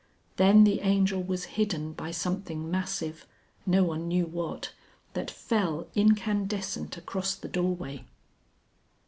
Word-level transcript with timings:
Then 0.37 0.63
the 0.63 0.79
Angel 0.79 1.21
was 1.21 1.43
hidden 1.61 1.93
by 1.93 2.09
something 2.09 2.71
massive 2.71 3.27
(no 3.67 3.83
one 3.83 4.07
knew 4.07 4.25
what) 4.25 4.73
that 5.13 5.29
fell, 5.29 5.85
incandescent, 5.93 6.97
across 6.97 7.35
the 7.35 7.47
doorway. 7.47 8.05